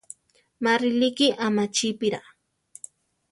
[0.63, 2.21] Má rilíki amachípira.